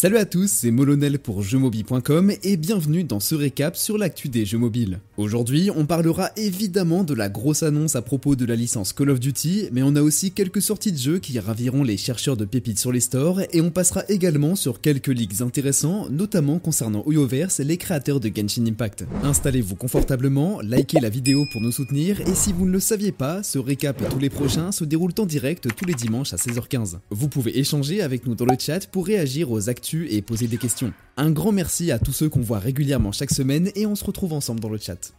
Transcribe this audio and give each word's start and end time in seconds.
Salut 0.00 0.16
à 0.16 0.24
tous, 0.24 0.50
c'est 0.50 0.70
Molonel 0.70 1.18
pour 1.18 1.42
jeuxmobile.com 1.42 2.32
et 2.42 2.56
bienvenue 2.56 3.04
dans 3.04 3.20
ce 3.20 3.34
récap 3.34 3.76
sur 3.76 3.98
l'actu 3.98 4.30
des 4.30 4.46
jeux 4.46 4.56
mobiles. 4.56 4.98
Aujourd'hui, 5.18 5.68
on 5.76 5.84
parlera 5.84 6.30
évidemment 6.38 7.04
de 7.04 7.12
la 7.12 7.28
grosse 7.28 7.62
annonce 7.62 7.96
à 7.96 8.00
propos 8.00 8.34
de 8.34 8.46
la 8.46 8.56
licence 8.56 8.94
Call 8.94 9.10
of 9.10 9.20
Duty, 9.20 9.68
mais 9.72 9.82
on 9.82 9.94
a 9.96 10.00
aussi 10.00 10.32
quelques 10.32 10.62
sorties 10.62 10.92
de 10.92 10.96
jeux 10.96 11.18
qui 11.18 11.38
raviront 11.38 11.82
les 11.82 11.98
chercheurs 11.98 12.38
de 12.38 12.46
pépites 12.46 12.78
sur 12.78 12.92
les 12.92 13.00
stores 13.00 13.42
et 13.52 13.60
on 13.60 13.68
passera 13.68 14.02
également 14.08 14.56
sur 14.56 14.80
quelques 14.80 15.08
leaks 15.08 15.42
intéressants, 15.42 16.08
notamment 16.08 16.60
concernant 16.60 17.02
Oyoverse, 17.04 17.58
les 17.58 17.76
créateurs 17.76 18.20
de 18.20 18.32
Genshin 18.34 18.64
Impact. 18.64 19.04
Installez-vous 19.22 19.76
confortablement, 19.76 20.62
likez 20.62 21.00
la 21.00 21.10
vidéo 21.10 21.44
pour 21.52 21.60
nous 21.60 21.72
soutenir 21.72 22.22
et 22.22 22.34
si 22.34 22.54
vous 22.54 22.64
ne 22.64 22.72
le 22.72 22.80
saviez 22.80 23.12
pas, 23.12 23.42
ce 23.42 23.58
récap 23.58 24.02
tous 24.08 24.18
les 24.18 24.30
prochains 24.30 24.72
se 24.72 24.84
déroulent 24.84 25.12
en 25.18 25.26
direct 25.26 25.68
tous 25.76 25.84
les 25.84 25.92
dimanches 25.92 26.32
à 26.32 26.36
16h15. 26.36 27.00
Vous 27.10 27.28
pouvez 27.28 27.58
échanger 27.58 28.00
avec 28.00 28.26
nous 28.26 28.34
dans 28.34 28.46
le 28.46 28.56
chat 28.58 28.86
pour 28.86 29.04
réagir 29.04 29.50
aux 29.50 29.68
actus 29.68 29.89
et 30.10 30.22
poser 30.22 30.46
des 30.46 30.58
questions. 30.58 30.92
Un 31.16 31.30
grand 31.30 31.52
merci 31.52 31.90
à 31.90 31.98
tous 31.98 32.12
ceux 32.12 32.28
qu'on 32.28 32.40
voit 32.40 32.58
régulièrement 32.58 33.12
chaque 33.12 33.30
semaine 33.30 33.70
et 33.74 33.86
on 33.86 33.94
se 33.94 34.04
retrouve 34.04 34.32
ensemble 34.32 34.60
dans 34.60 34.68
le 34.68 34.78
chat. 34.78 35.12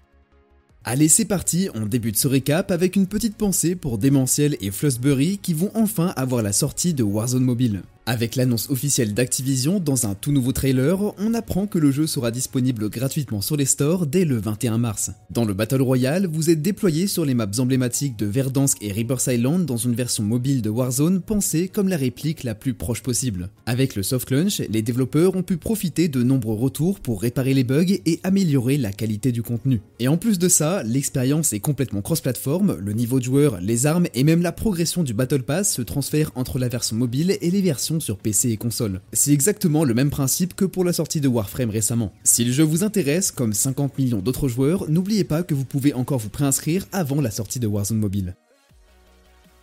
Allez, 0.83 1.09
c'est 1.09 1.25
parti, 1.25 1.69
on 1.75 1.85
débute 1.85 2.17
ce 2.17 2.27
récap 2.27 2.71
avec 2.71 2.95
une 2.95 3.05
petite 3.05 3.37
pensée 3.37 3.75
pour 3.75 3.99
Démentiel 3.99 4.57
et 4.61 4.71
Flossbury 4.71 5.37
qui 5.37 5.53
vont 5.53 5.71
enfin 5.75 6.07
avoir 6.15 6.41
la 6.41 6.53
sortie 6.53 6.95
de 6.95 7.03
Warzone 7.03 7.43
Mobile. 7.43 7.83
Avec 8.11 8.35
l'annonce 8.35 8.69
officielle 8.69 9.13
d'Activision 9.13 9.79
dans 9.79 10.05
un 10.05 10.15
tout 10.15 10.33
nouveau 10.33 10.51
trailer, 10.51 10.99
on 11.17 11.33
apprend 11.33 11.65
que 11.65 11.79
le 11.79 11.91
jeu 11.91 12.07
sera 12.07 12.29
disponible 12.29 12.89
gratuitement 12.89 13.39
sur 13.39 13.55
les 13.55 13.63
stores 13.63 14.05
dès 14.05 14.25
le 14.25 14.35
21 14.35 14.79
mars. 14.79 15.11
Dans 15.29 15.45
le 15.45 15.53
Battle 15.53 15.81
Royale, 15.81 16.27
vous 16.29 16.49
êtes 16.49 16.61
déployé 16.61 17.07
sur 17.07 17.23
les 17.23 17.35
maps 17.35 17.47
emblématiques 17.59 18.17
de 18.17 18.25
Verdansk 18.25 18.79
et 18.81 18.91
Rebirth 18.91 19.27
Island 19.27 19.65
dans 19.65 19.77
une 19.77 19.95
version 19.95 20.25
mobile 20.25 20.61
de 20.61 20.69
Warzone 20.69 21.21
pensée 21.21 21.69
comme 21.69 21.87
la 21.87 21.95
réplique 21.95 22.43
la 22.43 22.53
plus 22.53 22.73
proche 22.73 23.01
possible. 23.01 23.47
Avec 23.65 23.95
le 23.95 24.03
soft 24.03 24.29
launch, 24.29 24.59
les 24.59 24.81
développeurs 24.81 25.37
ont 25.37 25.43
pu 25.43 25.55
profiter 25.55 26.09
de 26.09 26.21
nombreux 26.21 26.57
retours 26.57 26.99
pour 26.99 27.21
réparer 27.21 27.53
les 27.53 27.63
bugs 27.63 27.85
et 28.05 28.19
améliorer 28.23 28.75
la 28.75 28.91
qualité 28.91 29.31
du 29.31 29.41
contenu. 29.41 29.79
Et 29.99 30.09
en 30.09 30.17
plus 30.17 30.37
de 30.37 30.49
ça, 30.49 30.83
l'expérience 30.83 31.53
est 31.53 31.61
complètement 31.61 32.01
cross-platform, 32.01 32.75
le 32.77 32.91
niveau 32.91 33.19
de 33.19 33.23
joueur, 33.23 33.61
les 33.61 33.85
armes 33.85 34.07
et 34.13 34.25
même 34.25 34.41
la 34.41 34.51
progression 34.51 35.01
du 35.01 35.13
Battle 35.13 35.43
Pass 35.43 35.73
se 35.73 35.81
transfèrent 35.81 36.33
entre 36.35 36.59
la 36.59 36.67
version 36.67 36.97
mobile 36.97 37.37
et 37.39 37.49
les 37.49 37.61
versions 37.61 38.00
sur 38.01 38.17
PC 38.17 38.49
et 38.49 38.57
console. 38.57 38.99
C'est 39.13 39.31
exactement 39.31 39.85
le 39.85 39.93
même 39.93 40.09
principe 40.09 40.53
que 40.55 40.65
pour 40.65 40.83
la 40.83 40.93
sortie 40.93 41.21
de 41.21 41.27
Warframe 41.27 41.69
récemment. 41.69 42.11
Si 42.23 42.43
le 42.43 42.51
jeu 42.51 42.63
vous 42.63 42.83
intéresse, 42.83 43.31
comme 43.31 43.53
50 43.53 43.97
millions 43.97 44.19
d'autres 44.19 44.49
joueurs, 44.49 44.89
n'oubliez 44.89 45.23
pas 45.23 45.43
que 45.43 45.53
vous 45.53 45.65
pouvez 45.65 45.93
encore 45.93 46.19
vous 46.19 46.29
préinscrire 46.29 46.85
avant 46.91 47.21
la 47.21 47.31
sortie 47.31 47.59
de 47.59 47.67
Warzone 47.67 47.99
Mobile. 47.99 48.35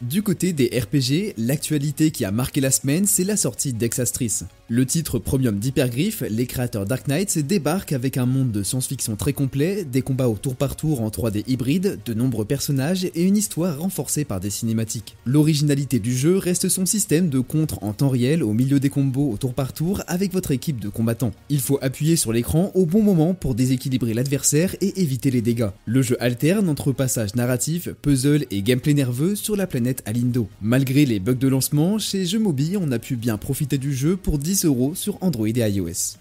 Du 0.00 0.22
côté 0.22 0.52
des 0.52 0.66
RPG, 0.66 1.34
l'actualité 1.38 2.12
qui 2.12 2.24
a 2.24 2.30
marqué 2.30 2.60
la 2.60 2.70
semaine, 2.70 3.04
c'est 3.04 3.24
la 3.24 3.36
sortie 3.36 3.72
d'Exastris. 3.72 4.44
Le 4.68 4.86
titre 4.86 5.18
premium 5.18 5.58
d'Hypergriff, 5.58 6.22
les 6.30 6.46
créateurs 6.46 6.86
Dark 6.86 7.08
Knights 7.08 7.38
débarquent 7.38 7.94
avec 7.94 8.16
un 8.16 8.26
monde 8.26 8.52
de 8.52 8.62
science-fiction 8.62 9.16
très 9.16 9.32
complet, 9.32 9.84
des 9.84 10.02
combats 10.02 10.28
au 10.28 10.36
tour 10.36 10.54
par 10.54 10.76
tour 10.76 11.00
en 11.00 11.08
3D 11.08 11.42
hybride, 11.48 11.98
de 12.04 12.14
nombreux 12.14 12.44
personnages 12.44 13.06
et 13.06 13.22
une 13.24 13.36
histoire 13.36 13.80
renforcée 13.80 14.24
par 14.24 14.38
des 14.38 14.50
cinématiques. 14.50 15.16
L'originalité 15.24 15.98
du 15.98 16.16
jeu 16.16 16.36
reste 16.36 16.68
son 16.68 16.86
système 16.86 17.28
de 17.28 17.40
contre 17.40 17.82
en 17.82 17.92
temps 17.92 18.10
réel 18.10 18.44
au 18.44 18.52
milieu 18.52 18.78
des 18.78 18.90
combos 18.90 19.32
au 19.32 19.36
tour 19.36 19.54
par 19.54 19.72
tour 19.72 20.02
avec 20.06 20.32
votre 20.32 20.52
équipe 20.52 20.78
de 20.78 20.90
combattants. 20.90 21.32
Il 21.48 21.60
faut 21.60 21.78
appuyer 21.82 22.14
sur 22.14 22.32
l'écran 22.32 22.70
au 22.74 22.86
bon 22.86 23.02
moment 23.02 23.34
pour 23.34 23.56
déséquilibrer 23.56 24.14
l'adversaire 24.14 24.76
et 24.80 25.00
éviter 25.00 25.32
les 25.32 25.42
dégâts. 25.42 25.70
Le 25.86 26.02
jeu 26.02 26.16
alterne 26.22 26.68
entre 26.68 26.92
passages 26.92 27.34
narratifs, 27.34 27.88
puzzle 28.02 28.46
et 28.52 28.62
gameplay 28.62 28.94
nerveux 28.94 29.34
sur 29.34 29.56
la 29.56 29.66
planète 29.66 29.87
Alindo. 30.06 30.48
Malgré 30.62 31.04
les 31.04 31.20
bugs 31.20 31.34
de 31.34 31.48
lancement, 31.48 31.98
chez 31.98 32.26
Jeux 32.26 32.38
Mobile, 32.38 32.78
on 32.80 32.92
a 32.92 32.98
pu 32.98 33.16
bien 33.16 33.36
profiter 33.38 33.78
du 33.78 33.94
jeu 33.94 34.16
pour 34.16 34.38
10 34.38 34.64
euros 34.64 34.94
sur 34.94 35.18
Android 35.22 35.48
et 35.48 35.70
iOS. 35.70 36.18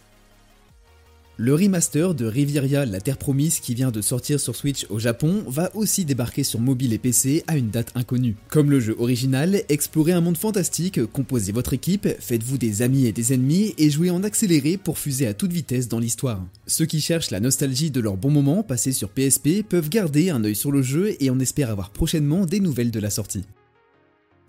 Le 1.40 1.54
remaster 1.54 2.16
de 2.16 2.26
Riviera 2.26 2.88
La 2.88 3.00
Terre 3.00 3.20
Promise 3.20 3.60
qui 3.60 3.76
vient 3.76 3.92
de 3.92 4.02
sortir 4.02 4.40
sur 4.40 4.56
Switch 4.56 4.88
au 4.90 4.98
Japon 4.98 5.44
va 5.48 5.70
aussi 5.76 6.04
débarquer 6.04 6.44
sur 6.44 6.60
mobile 6.60 6.94
et 6.94 6.98
PC 6.98 7.44
à 7.46 7.58
une 7.58 7.70
date 7.70 7.92
inconnue. 7.94 8.36
Comme 8.50 8.72
le 8.72 8.80
jeu 8.80 8.96
original, 8.98 9.62
explorez 9.70 10.14
un 10.14 10.22
monde 10.22 10.36
fantastique, 10.36 11.06
composez 11.06 11.52
votre 11.52 11.74
équipe, 11.74 12.08
faites-vous 12.20 12.58
des 12.58 12.82
amis 12.82 13.06
et 13.06 13.12
des 13.12 13.34
ennemis 13.34 13.76
et 13.78 13.92
jouez 13.92 14.10
en 14.10 14.24
accéléré 14.24 14.78
pour 14.78 14.98
fuser 14.98 15.28
à 15.28 15.36
toute 15.36 15.54
vitesse 15.54 15.88
dans 15.88 16.00
l'histoire. 16.00 16.44
Ceux 16.66 16.88
qui 16.88 17.02
cherchent 17.02 17.30
la 17.30 17.40
nostalgie 17.40 17.92
de 17.92 18.00
leur 18.00 18.18
bon 18.18 18.32
moment 18.32 18.64
passé 18.64 18.92
sur 18.92 19.10
PSP 19.10 19.62
peuvent 19.62 19.90
garder 19.90 20.32
un 20.32 20.44
œil 20.44 20.56
sur 20.56 20.72
le 20.72 20.82
jeu 20.82 21.16
et 21.20 21.30
on 21.30 21.38
espère 21.38 21.70
avoir 21.70 21.92
prochainement 21.92 22.48
des 22.48 22.60
nouvelles 22.60 22.90
de 22.90 23.00
la 23.00 23.12
sortie. 23.12 23.44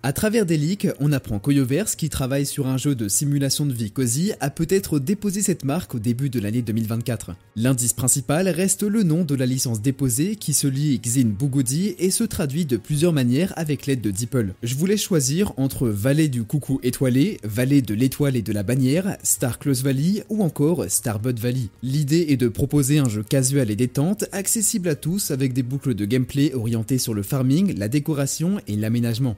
À 0.05 0.13
travers 0.13 0.47
des 0.47 0.57
leaks, 0.57 0.87
on 1.01 1.11
apprend 1.11 1.41
qu'Oyoverse, 1.41 1.97
qui 1.97 2.09
travaille 2.09 2.47
sur 2.47 2.69
un 2.69 2.77
jeu 2.77 2.95
de 2.95 3.09
simulation 3.09 3.67
de 3.67 3.73
vie 3.73 3.91
cosy, 3.91 4.31
a 4.39 4.49
peut-être 4.49 5.01
déposé 5.01 5.43
cette 5.43 5.65
marque 5.65 5.97
au 5.97 5.99
début 5.99 6.31
de 6.31 6.39
l'année 6.39 6.63
2024. 6.63 7.33
L'indice 7.57 7.95
principal 7.95 8.49
reste 8.49 8.85
le 8.85 9.03
nom 9.03 9.25
de 9.25 9.35
la 9.35 9.45
licence 9.45 9.83
déposée 9.83 10.37
qui 10.37 10.53
se 10.53 10.69
lit 10.69 11.01
Xin 11.01 11.31
Bugodi 11.37 11.97
et 11.99 12.13
se 12.13 12.23
traduit 12.23 12.65
de 12.65 12.77
plusieurs 12.77 13.13
manières 13.13 13.53
avec 13.57 13.87
l'aide 13.87 14.01
de 14.01 14.13
DeepL. 14.13 14.55
Je 14.63 14.77
voulais 14.77 14.97
choisir 14.97 15.53
entre 15.57 15.89
Vallée 15.89 16.29
du 16.29 16.45
Coucou 16.45 16.79
étoilé, 16.85 17.39
Vallée 17.43 17.83
de 17.83 17.95
l'étoile 17.95 18.37
et 18.37 18.43
de 18.43 18.53
la 18.53 18.63
bannière, 18.63 19.17
Star 19.25 19.59
Close 19.59 19.83
Valley 19.83 20.23
ou 20.29 20.45
encore 20.45 20.85
Starbud 20.89 21.41
Valley. 21.41 21.71
L'idée 21.83 22.27
est 22.29 22.37
de 22.37 22.47
proposer 22.47 23.01
un 23.01 23.09
jeu 23.09 23.25
casual 23.25 23.69
et 23.69 23.77
détente, 23.77 24.27
accessible 24.31 24.91
à 24.91 24.95
tous 24.95 25.33
avec 25.33 25.55
des 25.55 25.65
boucles 25.65 25.95
de 25.95 26.05
gameplay 26.05 26.55
orientées 26.55 26.99
sur 26.99 27.15
le 27.15 27.25
farming, 27.25 27.77
la 27.77 27.89
décoration 27.89 28.61
et 28.69 28.77
l'aménagement. 28.77 29.37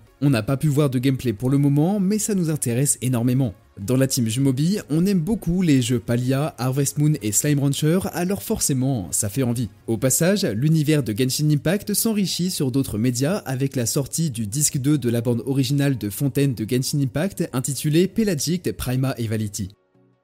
Pas 0.51 0.57
pu 0.57 0.67
voir 0.67 0.91
de 0.91 0.99
gameplay 0.99 1.33
pour 1.33 1.49
le 1.49 1.59
moment, 1.59 2.01
mais 2.01 2.19
ça 2.19 2.35
nous 2.35 2.51
intéresse 2.51 2.99
énormément. 3.03 3.55
Dans 3.79 3.97
la 3.97 4.09
team 4.09 4.27
Jumobi, 4.27 4.81
on 4.91 5.07
aime 5.07 5.21
beaucoup 5.21 5.63
les 5.63 5.81
jeux 5.81 6.01
Palia, 6.01 6.57
Harvest 6.59 6.99
Moon 6.99 7.13
et 7.23 7.31
Slime 7.31 7.61
Rancher, 7.61 8.01
alors 8.15 8.43
forcément, 8.43 9.07
ça 9.13 9.29
fait 9.29 9.45
envie. 9.45 9.69
Au 9.87 9.97
passage, 9.97 10.45
l'univers 10.45 11.05
de 11.05 11.17
Genshin 11.17 11.49
Impact 11.51 11.95
s'enrichit 11.95 12.51
sur 12.51 12.73
d'autres 12.73 12.99
médias 12.99 13.37
avec 13.47 13.77
la 13.77 13.87
sortie 13.87 14.33
du 14.33 14.49
disque 14.49 14.79
2 14.79 14.99
de 14.99 15.09
la 15.09 15.21
bande 15.21 15.45
originale 15.47 15.97
de 15.97 16.11
Fontaine 16.11 16.55
de 16.55 16.67
Genshin 16.69 16.99
Impact 16.99 17.49
intitulée 17.53 18.09
Pelagic 18.09 18.73
Prima 18.73 19.15
Evality. 19.19 19.71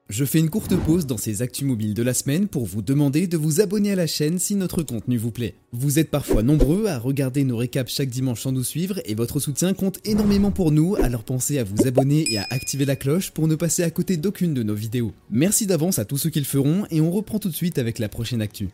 Je 0.09 0.23
fais 0.23 0.39
une 0.39 0.49
courte 0.49 0.73
pause 0.77 1.05
dans 1.05 1.17
ces 1.17 1.41
actus 1.41 1.67
mobiles 1.67 1.93
de 1.93 2.01
la 2.01 2.13
semaine 2.13 2.47
pour 2.47 2.65
vous 2.65 2.81
demander 2.81 3.27
de 3.27 3.35
vous 3.35 3.59
abonner 3.59 3.91
à 3.91 3.95
la 3.95 4.07
chaîne 4.07 4.39
si 4.39 4.55
notre 4.55 4.81
contenu 4.81 5.17
vous 5.17 5.31
plaît. 5.31 5.55
Vous 5.73 5.99
êtes 5.99 6.09
parfois 6.09 6.43
nombreux 6.43 6.85
à 6.85 6.97
regarder 6.97 7.43
nos 7.43 7.57
récaps 7.57 7.93
chaque 7.93 8.07
dimanche 8.07 8.39
sans 8.41 8.53
nous 8.53 8.63
suivre 8.63 9.01
et 9.03 9.15
votre 9.15 9.41
soutien 9.41 9.73
compte 9.73 9.99
énormément 10.05 10.51
pour 10.51 10.71
nous, 10.71 10.95
alors 10.95 11.25
pensez 11.25 11.59
à 11.59 11.65
vous 11.65 11.87
abonner 11.87 12.25
et 12.31 12.37
à 12.37 12.47
activer 12.51 12.85
la 12.85 12.95
cloche 12.95 13.31
pour 13.31 13.49
ne 13.49 13.55
passer 13.55 13.83
à 13.83 13.91
côté 13.91 14.15
d'aucune 14.15 14.53
de 14.53 14.63
nos 14.63 14.75
vidéos. 14.75 15.11
Merci 15.29 15.67
d'avance 15.67 15.99
à 15.99 16.05
tous 16.05 16.17
ceux 16.17 16.29
qui 16.29 16.39
le 16.39 16.45
feront 16.45 16.85
et 16.89 17.01
on 17.01 17.11
reprend 17.11 17.39
tout 17.39 17.49
de 17.49 17.55
suite 17.55 17.77
avec 17.77 17.99
la 17.99 18.07
prochaine 18.07 18.41
actu. 18.41 18.69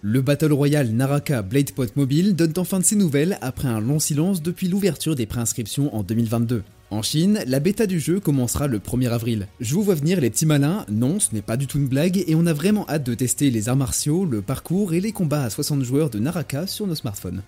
Le 0.00 0.22
Battle 0.22 0.54
Royale 0.54 0.88
Naraka 0.88 1.42
Bladepot 1.42 1.84
Mobile 1.96 2.34
donne 2.34 2.54
enfin 2.56 2.78
de 2.78 2.84
ses 2.84 2.96
nouvelles 2.96 3.36
après 3.42 3.68
un 3.68 3.80
long 3.80 3.98
silence 3.98 4.40
depuis 4.40 4.68
l'ouverture 4.68 5.16
des 5.16 5.26
préinscriptions 5.26 5.94
en 5.94 6.02
2022. 6.02 6.62
En 6.92 7.02
Chine, 7.02 7.38
la 7.46 7.60
bêta 7.60 7.86
du 7.86 8.00
jeu 8.00 8.18
commencera 8.18 8.66
le 8.66 8.80
1er 8.80 9.10
avril. 9.10 9.46
Je 9.60 9.74
vous 9.74 9.82
vois 9.82 9.94
venir 9.94 10.20
les 10.20 10.28
petits 10.28 10.44
malins, 10.44 10.84
non 10.90 11.20
ce 11.20 11.32
n'est 11.32 11.40
pas 11.40 11.56
du 11.56 11.68
tout 11.68 11.78
une 11.78 11.86
blague 11.86 12.24
et 12.26 12.34
on 12.34 12.46
a 12.46 12.52
vraiment 12.52 12.84
hâte 12.88 13.04
de 13.04 13.14
tester 13.14 13.50
les 13.50 13.68
arts 13.68 13.76
martiaux, 13.76 14.24
le 14.24 14.42
parcours 14.42 14.92
et 14.92 15.00
les 15.00 15.12
combats 15.12 15.44
à 15.44 15.50
60 15.50 15.84
joueurs 15.84 16.10
de 16.10 16.18
Naraka 16.18 16.66
sur 16.66 16.88
nos 16.88 16.96
smartphones. 16.96 17.42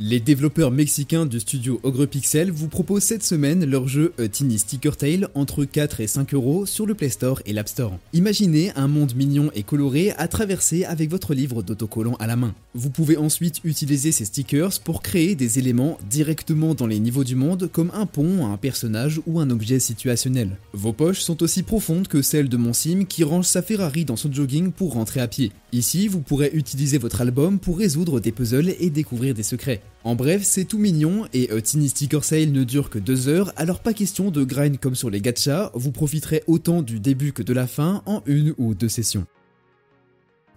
Les 0.00 0.18
développeurs 0.18 0.72
mexicains 0.72 1.24
du 1.24 1.38
studio 1.38 1.78
Ogre 1.84 2.06
Pixel 2.06 2.50
vous 2.50 2.66
proposent 2.66 3.04
cette 3.04 3.22
semaine 3.22 3.64
leur 3.64 3.86
jeu 3.86 4.12
A 4.18 4.26
Tiny 4.26 4.58
Sticker 4.58 4.96
Tale 4.96 5.28
entre 5.36 5.64
4 5.64 6.00
et 6.00 6.08
5 6.08 6.34
euros 6.34 6.66
sur 6.66 6.84
le 6.84 6.96
Play 6.96 7.10
Store 7.10 7.40
et 7.46 7.52
l'App 7.52 7.68
Store. 7.68 7.96
Imaginez 8.12 8.72
un 8.74 8.88
monde 8.88 9.14
mignon 9.14 9.52
et 9.54 9.62
coloré 9.62 10.10
à 10.18 10.26
traverser 10.26 10.84
avec 10.84 11.10
votre 11.10 11.32
livre 11.32 11.62
d'autocollant 11.62 12.16
à 12.18 12.26
la 12.26 12.34
main. 12.34 12.54
Vous 12.74 12.90
pouvez 12.90 13.16
ensuite 13.16 13.60
utiliser 13.62 14.10
ces 14.10 14.24
stickers 14.24 14.80
pour 14.82 15.00
créer 15.00 15.36
des 15.36 15.60
éléments 15.60 15.96
directement 16.10 16.74
dans 16.74 16.88
les 16.88 16.98
niveaux 16.98 17.22
du 17.22 17.36
monde 17.36 17.70
comme 17.72 17.92
un 17.94 18.06
pont, 18.06 18.52
un 18.52 18.56
personnage 18.56 19.20
ou 19.28 19.38
un 19.38 19.48
objet 19.50 19.78
situationnel. 19.78 20.58
Vos 20.72 20.92
poches 20.92 21.20
sont 21.20 21.40
aussi 21.40 21.62
profondes 21.62 22.08
que 22.08 22.20
celles 22.20 22.48
de 22.48 22.56
mon 22.56 22.72
sim 22.72 23.04
qui 23.08 23.22
range 23.22 23.46
sa 23.46 23.62
Ferrari 23.62 24.04
dans 24.04 24.16
son 24.16 24.32
jogging 24.32 24.72
pour 24.72 24.94
rentrer 24.94 25.20
à 25.20 25.28
pied. 25.28 25.52
Ici, 25.70 26.08
vous 26.08 26.20
pourrez 26.20 26.50
utiliser 26.52 26.98
votre 26.98 27.20
album 27.20 27.60
pour 27.60 27.78
résoudre 27.78 28.18
des 28.18 28.32
puzzles 28.32 28.74
et 28.80 28.90
découvrir 28.90 29.34
des 29.34 29.42
secrets. 29.44 29.82
En 30.04 30.14
bref, 30.16 30.42
c'est 30.44 30.64
tout 30.64 30.78
mignon 30.78 31.26
et 31.32 31.50
A 31.50 31.60
Tiny 31.62 31.88
Sale 31.88 32.52
ne 32.52 32.62
dure 32.64 32.90
que 32.90 32.98
2 32.98 33.28
heures, 33.28 33.52
alors 33.56 33.80
pas 33.80 33.94
question 33.94 34.30
de 34.30 34.44
grind 34.44 34.78
comme 34.78 34.94
sur 34.94 35.08
les 35.08 35.22
gachas, 35.22 35.70
vous 35.74 35.92
profiterez 35.92 36.42
autant 36.46 36.82
du 36.82 37.00
début 37.00 37.32
que 37.32 37.42
de 37.42 37.54
la 37.54 37.66
fin 37.66 38.02
en 38.04 38.22
une 38.26 38.54
ou 38.58 38.74
deux 38.74 38.90
sessions. 38.90 39.26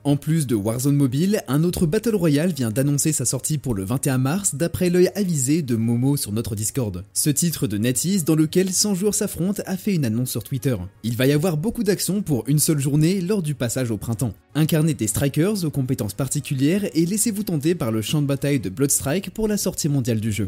En 0.07 0.15
plus 0.15 0.47
de 0.47 0.55
Warzone 0.55 0.95
Mobile, 0.95 1.41
un 1.49 1.65
autre 1.65 1.85
Battle 1.85 2.15
Royale 2.15 2.53
vient 2.53 2.71
d'annoncer 2.71 3.11
sa 3.11 3.25
sortie 3.25 3.57
pour 3.57 3.75
le 3.75 3.83
21 3.83 4.17
mars 4.17 4.55
d'après 4.55 4.89
l'œil 4.89 5.11
avisé 5.15 5.61
de 5.61 5.75
Momo 5.75 6.15
sur 6.15 6.31
notre 6.31 6.55
Discord. 6.55 7.03
Ce 7.13 7.29
titre 7.29 7.67
de 7.67 7.77
NetEase 7.77 8.23
dans 8.23 8.35
lequel 8.35 8.71
100 8.71 8.95
joueurs 8.95 9.13
s'affrontent 9.13 9.61
a 9.65 9.75
fait 9.75 9.95
une 9.95 10.05
annonce 10.05 10.31
sur 10.31 10.45
Twitter. 10.45 10.77
Il 11.03 11.17
va 11.17 11.27
y 11.27 11.33
avoir 11.33 11.57
beaucoup 11.57 11.83
d'actions 11.83 12.21
pour 12.21 12.45
une 12.47 12.59
seule 12.59 12.79
journée 12.79 13.19
lors 13.19 13.41
du 13.41 13.53
passage 13.53 13.91
au 13.91 13.97
printemps. 13.97 14.31
Incarnez 14.55 14.93
des 14.93 15.07
strikers 15.07 15.65
aux 15.65 15.71
compétences 15.71 16.13
particulières 16.13 16.85
et 16.93 17.05
laissez-vous 17.05 17.43
tenter 17.43 17.75
par 17.75 17.91
le 17.91 18.01
champ 18.01 18.21
de 18.21 18.27
bataille 18.27 18.61
de 18.61 18.69
Bloodstrike 18.69 19.31
pour 19.31 19.49
la 19.49 19.57
sortie 19.57 19.89
mondiale 19.89 20.21
du 20.21 20.31
jeu. 20.31 20.47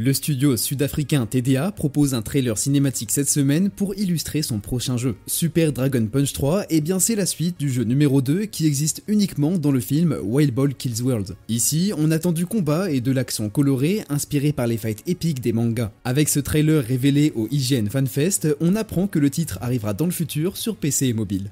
Le 0.00 0.12
studio 0.12 0.56
sud-africain 0.56 1.26
TDA 1.26 1.72
propose 1.72 2.14
un 2.14 2.22
trailer 2.22 2.56
cinématique 2.56 3.10
cette 3.10 3.28
semaine 3.28 3.68
pour 3.68 3.98
illustrer 3.98 4.42
son 4.42 4.60
prochain 4.60 4.96
jeu. 4.96 5.16
Super 5.26 5.72
Dragon 5.72 6.06
Punch 6.06 6.32
3, 6.32 6.62
et 6.62 6.66
eh 6.76 6.80
bien 6.80 7.00
c'est 7.00 7.16
la 7.16 7.26
suite 7.26 7.58
du 7.58 7.68
jeu 7.68 7.82
numéro 7.82 8.22
2 8.22 8.44
qui 8.44 8.64
existe 8.64 9.02
uniquement 9.08 9.58
dans 9.58 9.72
le 9.72 9.80
film 9.80 10.16
Wild 10.22 10.54
Ball 10.54 10.72
Kills 10.72 11.02
World. 11.02 11.34
Ici, 11.48 11.92
on 11.98 12.12
attend 12.12 12.30
du 12.30 12.46
combat 12.46 12.92
et 12.92 13.00
de 13.00 13.10
l'action 13.10 13.50
colorée 13.50 14.04
inspirée 14.08 14.52
par 14.52 14.68
les 14.68 14.76
fights 14.76 15.02
épiques 15.08 15.40
des 15.40 15.52
mangas. 15.52 15.90
Avec 16.04 16.28
ce 16.28 16.38
trailer 16.38 16.84
révélé 16.84 17.32
au 17.34 17.48
IGN 17.50 17.88
FanFest, 17.88 18.56
on 18.60 18.76
apprend 18.76 19.08
que 19.08 19.18
le 19.18 19.30
titre 19.30 19.58
arrivera 19.62 19.94
dans 19.94 20.06
le 20.06 20.12
futur 20.12 20.56
sur 20.56 20.76
PC 20.76 21.08
et 21.08 21.12
mobile. 21.12 21.50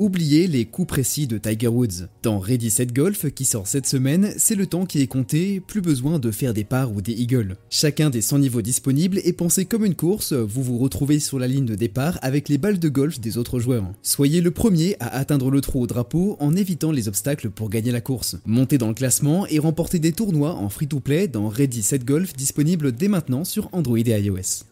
Oubliez 0.00 0.46
les 0.46 0.64
coups 0.64 0.86
précis 0.86 1.26
de 1.26 1.38
Tiger 1.38 1.66
Woods. 1.66 2.06
Dans 2.22 2.38
Ready 2.38 2.70
Set 2.70 2.94
Golf, 2.94 3.28
qui 3.34 3.44
sort 3.44 3.66
cette 3.66 3.88
semaine, 3.88 4.32
c'est 4.36 4.54
le 4.54 4.68
temps 4.68 4.86
qui 4.86 5.00
est 5.00 5.08
compté, 5.08 5.58
plus 5.58 5.80
besoin 5.80 6.20
de 6.20 6.30
faire 6.30 6.54
des 6.54 6.62
parts 6.62 6.92
ou 6.92 7.02
des 7.02 7.14
eagles. 7.14 7.56
Chacun 7.68 8.08
des 8.08 8.20
100 8.20 8.38
niveaux 8.38 8.62
disponibles 8.62 9.18
est 9.24 9.32
pensé 9.32 9.64
comme 9.64 9.84
une 9.84 9.96
course, 9.96 10.34
vous 10.34 10.62
vous 10.62 10.78
retrouvez 10.78 11.18
sur 11.18 11.40
la 11.40 11.48
ligne 11.48 11.66
de 11.66 11.74
départ 11.74 12.16
avec 12.22 12.48
les 12.48 12.58
balles 12.58 12.78
de 12.78 12.88
golf 12.88 13.18
des 13.18 13.38
autres 13.38 13.58
joueurs. 13.58 13.90
Soyez 14.04 14.40
le 14.40 14.52
premier 14.52 14.94
à 15.00 15.08
atteindre 15.18 15.50
le 15.50 15.60
trou 15.60 15.82
au 15.82 15.88
drapeau 15.88 16.36
en 16.38 16.54
évitant 16.54 16.92
les 16.92 17.08
obstacles 17.08 17.50
pour 17.50 17.68
gagner 17.68 17.90
la 17.90 18.00
course. 18.00 18.36
Montez 18.46 18.78
dans 18.78 18.86
le 18.86 18.94
classement 18.94 19.48
et 19.48 19.58
remportez 19.58 19.98
des 19.98 20.12
tournois 20.12 20.54
en 20.54 20.68
free-to-play 20.68 21.26
dans 21.26 21.48
Ready 21.48 21.82
Set 21.82 22.04
Golf 22.04 22.34
disponible 22.34 22.92
dès 22.92 23.08
maintenant 23.08 23.42
sur 23.44 23.68
Android 23.72 23.98
et 23.98 24.20
iOS. 24.20 24.62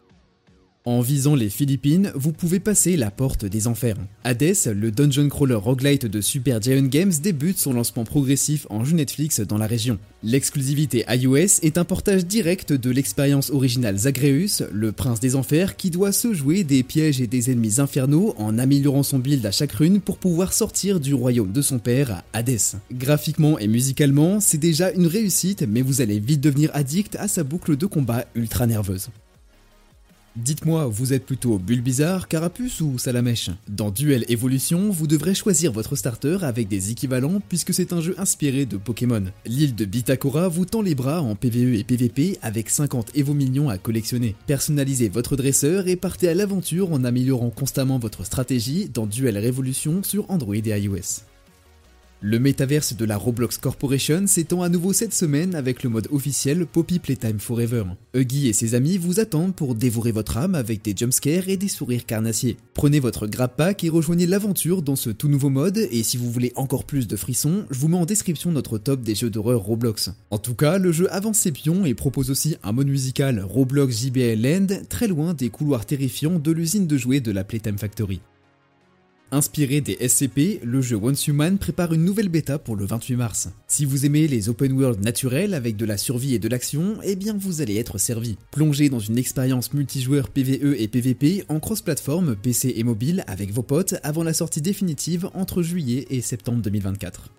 En 0.88 1.00
visant 1.00 1.34
les 1.34 1.50
Philippines, 1.50 2.12
vous 2.14 2.30
pouvez 2.30 2.60
passer 2.60 2.96
la 2.96 3.10
porte 3.10 3.44
des 3.44 3.66
enfers. 3.66 3.96
Hades, 4.22 4.54
le 4.72 4.92
dungeon 4.92 5.28
crawler 5.28 5.56
roguelite 5.56 6.06
de 6.06 6.20
Super 6.20 6.62
Giant 6.62 6.86
Games, 6.86 7.12
débute 7.20 7.58
son 7.58 7.72
lancement 7.72 8.04
progressif 8.04 8.68
en 8.70 8.84
jeu 8.84 8.94
Netflix 8.94 9.40
dans 9.40 9.58
la 9.58 9.66
région. 9.66 9.98
L'exclusivité 10.22 11.04
iOS 11.08 11.58
est 11.62 11.76
un 11.76 11.84
portage 11.84 12.24
direct 12.24 12.72
de 12.72 12.90
l'expérience 12.90 13.50
originale 13.50 13.96
Zagreus, 13.96 14.62
le 14.70 14.92
prince 14.92 15.18
des 15.18 15.34
enfers 15.34 15.74
qui 15.74 15.90
doit 15.90 16.12
se 16.12 16.32
jouer 16.32 16.62
des 16.62 16.84
pièges 16.84 17.20
et 17.20 17.26
des 17.26 17.50
ennemis 17.50 17.80
infernaux 17.80 18.36
en 18.38 18.56
améliorant 18.56 19.02
son 19.02 19.18
build 19.18 19.44
à 19.44 19.50
chaque 19.50 19.72
rune 19.72 20.00
pour 20.00 20.18
pouvoir 20.18 20.52
sortir 20.52 21.00
du 21.00 21.14
royaume 21.14 21.50
de 21.50 21.62
son 21.62 21.80
père 21.80 22.22
Hades. 22.32 22.78
Graphiquement 22.92 23.58
et 23.58 23.66
musicalement, 23.66 24.38
c'est 24.38 24.56
déjà 24.56 24.92
une 24.92 25.08
réussite, 25.08 25.64
mais 25.68 25.82
vous 25.82 26.00
allez 26.00 26.20
vite 26.20 26.42
devenir 26.42 26.70
addict 26.74 27.16
à 27.16 27.26
sa 27.26 27.42
boucle 27.42 27.76
de 27.76 27.86
combat 27.86 28.24
ultra 28.36 28.68
nerveuse. 28.68 29.08
Dites-moi, 30.36 30.84
vous 30.84 31.14
êtes 31.14 31.24
plutôt 31.24 31.58
Bulbizarre, 31.58 32.28
Carapuce 32.28 32.82
ou 32.82 32.98
Salamèche? 32.98 33.48
Dans 33.70 33.90
Duel 33.90 34.26
Evolution, 34.28 34.90
vous 34.90 35.06
devrez 35.06 35.34
choisir 35.34 35.72
votre 35.72 35.96
starter 35.96 36.36
avec 36.42 36.68
des 36.68 36.90
équivalents 36.90 37.40
puisque 37.48 37.72
c'est 37.72 37.94
un 37.94 38.02
jeu 38.02 38.14
inspiré 38.18 38.66
de 38.66 38.76
Pokémon. 38.76 39.24
L'île 39.46 39.74
de 39.74 39.86
Bitakora 39.86 40.48
vous 40.48 40.66
tend 40.66 40.82
les 40.82 40.94
bras 40.94 41.22
en 41.22 41.36
PvE 41.36 41.78
et 41.78 41.84
PvP 41.84 42.38
avec 42.42 42.68
50 42.68 43.16
Evo 43.16 43.34
à 43.70 43.78
collectionner. 43.78 44.36
Personnalisez 44.46 45.08
votre 45.08 45.36
dresseur 45.36 45.88
et 45.88 45.96
partez 45.96 46.28
à 46.28 46.34
l'aventure 46.34 46.92
en 46.92 47.04
améliorant 47.04 47.48
constamment 47.48 47.98
votre 47.98 48.26
stratégie 48.26 48.90
dans 48.92 49.06
Duel 49.06 49.38
Révolution 49.38 50.02
sur 50.02 50.30
Android 50.30 50.54
et 50.54 50.78
iOS. 50.78 51.22
Le 52.22 52.38
métaverse 52.38 52.96
de 52.96 53.04
la 53.04 53.18
Roblox 53.18 53.58
Corporation 53.58 54.26
s'étend 54.26 54.62
à 54.62 54.70
nouveau 54.70 54.94
cette 54.94 55.12
semaine 55.12 55.54
avec 55.54 55.82
le 55.82 55.90
mode 55.90 56.08
officiel 56.10 56.64
Poppy 56.64 56.98
Playtime 56.98 57.38
Forever. 57.38 57.84
Huggy 58.14 58.48
et 58.48 58.54
ses 58.54 58.74
amis 58.74 58.96
vous 58.96 59.20
attendent 59.20 59.54
pour 59.54 59.74
dévorer 59.74 60.12
votre 60.12 60.38
âme 60.38 60.54
avec 60.54 60.82
des 60.82 60.94
jumpscares 60.96 61.50
et 61.50 61.58
des 61.58 61.68
sourires 61.68 62.06
carnassiers. 62.06 62.56
Prenez 62.72 63.00
votre 63.00 63.26
grab 63.26 63.50
pack 63.54 63.84
et 63.84 63.90
rejoignez 63.90 64.26
l'aventure 64.26 64.80
dans 64.80 64.96
ce 64.96 65.10
tout 65.10 65.28
nouveau 65.28 65.50
mode 65.50 65.76
et 65.76 66.02
si 66.02 66.16
vous 66.16 66.30
voulez 66.30 66.52
encore 66.56 66.84
plus 66.84 67.06
de 67.06 67.16
frissons, 67.16 67.66
je 67.70 67.78
vous 67.78 67.88
mets 67.88 67.98
en 67.98 68.06
description 68.06 68.50
notre 68.50 68.78
top 68.78 69.02
des 69.02 69.14
jeux 69.14 69.30
d'horreur 69.30 69.60
Roblox. 69.60 70.10
En 70.30 70.38
tout 70.38 70.54
cas, 70.54 70.78
le 70.78 70.92
jeu 70.92 71.12
avance 71.12 71.40
ses 71.40 71.52
pions 71.52 71.84
et 71.84 71.92
propose 71.92 72.30
aussi 72.30 72.56
un 72.62 72.72
mode 72.72 72.88
musical 72.88 73.44
Roblox 73.46 73.94
JBL 73.94 74.40
Land 74.40 74.66
très 74.88 75.06
loin 75.06 75.34
des 75.34 75.50
couloirs 75.50 75.84
terrifiants 75.84 76.38
de 76.38 76.50
l'usine 76.50 76.86
de 76.86 76.96
jouets 76.96 77.20
de 77.20 77.30
la 77.30 77.44
Playtime 77.44 77.76
Factory. 77.76 78.22
Inspiré 79.32 79.80
des 79.80 79.96
SCP, 80.08 80.60
le 80.62 80.80
jeu 80.80 80.96
Once 80.96 81.26
Human 81.26 81.58
prépare 81.58 81.92
une 81.92 82.04
nouvelle 82.04 82.28
bêta 82.28 82.60
pour 82.60 82.76
le 82.76 82.84
28 82.86 83.16
mars. 83.16 83.48
Si 83.66 83.84
vous 83.84 84.06
aimez 84.06 84.28
les 84.28 84.48
open 84.48 84.72
world 84.72 85.02
naturels 85.02 85.52
avec 85.52 85.76
de 85.76 85.84
la 85.84 85.96
survie 85.96 86.36
et 86.36 86.38
de 86.38 86.48
l'action, 86.48 86.98
eh 87.02 87.16
bien 87.16 87.36
vous 87.36 87.60
allez 87.60 87.76
être 87.76 87.98
servi. 87.98 88.36
Plongez 88.52 88.88
dans 88.88 89.00
une 89.00 89.18
expérience 89.18 89.74
multijoueur 89.74 90.28
PvE 90.28 90.80
et 90.80 90.86
PvP 90.86 91.44
en 91.48 91.58
cross-platform 91.58 92.36
PC 92.36 92.74
et 92.76 92.84
mobile 92.84 93.24
avec 93.26 93.52
vos 93.52 93.62
potes 93.62 93.96
avant 94.04 94.22
la 94.22 94.32
sortie 94.32 94.62
définitive 94.62 95.28
entre 95.34 95.60
juillet 95.60 96.06
et 96.08 96.20
septembre 96.20 96.62
2024. 96.62 97.30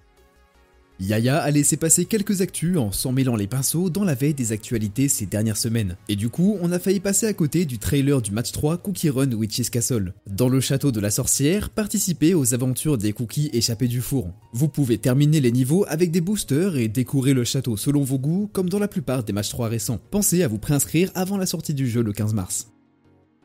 Yaya 1.00 1.38
a 1.38 1.52
laissé 1.52 1.78
passer 1.78 2.06
quelques 2.06 2.42
actus 2.42 2.78
en 2.78 2.92
s'en 2.92 3.12
mêlant 3.12 3.36
les 3.36 3.46
pinceaux 3.46 3.90
dans 3.92 4.04
la 4.04 4.16
veille 4.16 4.34
des 4.34 4.52
actualités 4.52 5.08
ces 5.08 5.28
dernières 5.28 5.58
semaines. 5.58 5.96
Et 6.10 6.16
du 6.16 6.30
coup, 6.30 6.58
on 6.62 6.72
a 6.72 6.80
failli 6.80 7.00
passer 7.00 7.28
à 7.28 7.34
côté 7.34 7.66
du 7.66 7.78
trailer 7.78 8.22
du 8.22 8.32
match 8.32 8.52
3 8.52 8.78
Cookie 8.78 9.10
Run 9.10 9.32
Witch's 9.32 9.70
Castle. 9.70 10.14
Dans 10.26 10.50
le 10.50 10.60
château 10.60 10.92
de 10.92 11.00
la 11.00 11.12
sorcière, 11.12 11.70
participez 11.70 12.34
aux 12.34 12.56
aventures 12.56 12.98
des 12.98 13.14
cookies 13.14 13.52
échappés 13.54 13.88
du 13.88 14.02
four. 14.02 14.32
Vous 14.54 14.70
pouvez 14.70 14.98
terminer 14.98 15.40
les 15.40 15.52
niveaux 15.52 15.86
avec 15.88 16.10
des 16.10 16.22
boosters 16.22 16.78
et 16.78 16.88
découvrir 16.88 17.36
le 17.36 17.44
château 17.44 17.78
selon 17.78 18.04
vos 18.04 18.18
goûts 18.18 18.50
comme 18.52 18.70
dans 18.70 18.80
la 18.80 18.88
plupart 18.88 19.24
des 19.24 19.34
matchs 19.34 19.50
3 19.50 19.70
récents. 19.70 20.00
Pensez 20.10 20.42
à 20.42 20.48
vous 20.48 20.58
préinscrire 20.58 21.12
avant 21.14 21.38
la 21.38 21.46
sortie 21.46 21.76
du 21.76 21.88
jeu 21.88 22.02
le 22.02 22.14
15 22.14 22.34
mars. 22.34 22.68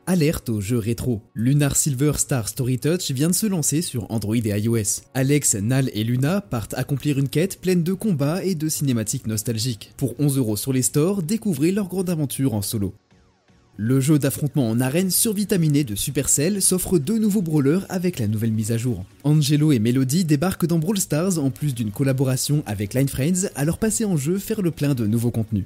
Alerte 0.05 0.49
au 0.49 0.59
jeu 0.59 0.77
rétro. 0.77 1.21
Lunar 1.33 1.77
Silver 1.77 2.13
Star 2.17 2.49
Story 2.49 2.77
Touch 2.77 3.11
vient 3.11 3.29
de 3.29 3.33
se 3.33 3.45
lancer 3.45 3.81
sur 3.81 4.11
Android 4.11 4.35
et 4.35 4.59
iOS. 4.59 5.01
Alex, 5.13 5.55
Nal 5.55 5.89
et 5.93 6.03
Luna 6.03 6.41
partent 6.41 6.73
accomplir 6.73 7.17
une 7.17 7.29
quête 7.29 7.61
pleine 7.61 7.83
de 7.83 7.93
combats 7.93 8.43
et 8.43 8.55
de 8.55 8.67
cinématiques 8.67 9.27
nostalgiques. 9.27 9.93
Pour 9.95 10.19
11 10.19 10.37
euros 10.37 10.57
sur 10.57 10.73
les 10.73 10.81
stores, 10.81 11.23
découvrez 11.23 11.71
leur 11.71 11.87
grande 11.87 12.09
aventure 12.09 12.53
en 12.53 12.61
solo. 12.61 12.93
Le 13.77 14.01
jeu 14.01 14.19
d'affrontement 14.19 14.69
en 14.69 14.79
arène 14.81 15.09
survitaminé 15.09 15.83
de 15.83 15.95
Supercell 15.95 16.61
s'offre 16.61 16.99
deux 16.99 17.17
nouveaux 17.17 17.41
brawlers 17.41 17.85
avec 17.89 18.19
la 18.19 18.27
nouvelle 18.27 18.51
mise 18.51 18.71
à 18.71 18.77
jour. 18.77 19.05
Angelo 19.23 19.71
et 19.71 19.79
Melody 19.79 20.25
débarquent 20.25 20.67
dans 20.67 20.79
Brawl 20.79 20.99
Stars 20.99 21.39
en 21.39 21.49
plus 21.49 21.73
d'une 21.73 21.91
collaboration 21.91 22.61
avec 22.67 22.93
Line 22.93 23.09
Friends 23.09 23.47
à 23.55 23.65
en 24.05 24.17
jeu 24.17 24.37
faire 24.37 24.61
le 24.61 24.71
plein 24.71 24.93
de 24.93 25.07
nouveaux 25.07 25.31
contenus. 25.31 25.65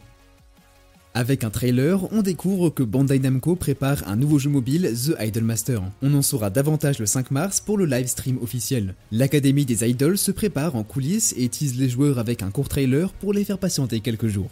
Avec 1.18 1.44
un 1.44 1.50
trailer, 1.50 2.14
on 2.14 2.22
découvre 2.22 2.70
que 2.70 2.84
Bandai 2.84 3.18
Namco 3.18 3.56
prépare 3.56 4.08
un 4.08 4.16
nouveau 4.16 4.38
jeu 4.38 4.52
mobile, 4.52 4.94
The 4.94 5.20
Idolmaster. 5.20 5.82
On 6.04 6.14
en 6.14 6.22
saura 6.22 6.52
davantage 6.52 7.00
le 7.00 7.08
5 7.08 7.32
mars 7.32 7.60
pour 7.60 7.80
le 7.80 7.88
live 7.88 8.06
stream 8.06 8.38
officiel. 8.40 8.94
L'Académie 9.12 9.66
des 9.66 9.84
Idols 9.84 10.20
se 10.20 10.30
prépare 10.30 10.76
en 10.76 10.84
coulisses 10.84 11.34
et 11.36 11.50
tease 11.50 11.76
les 11.76 11.90
joueurs 11.90 12.20
avec 12.20 12.44
un 12.44 12.52
court 12.52 12.70
trailer 12.70 13.12
pour 13.14 13.34
les 13.34 13.46
faire 13.46 13.58
patienter 13.58 14.00
quelques 14.00 14.28
jours. 14.28 14.52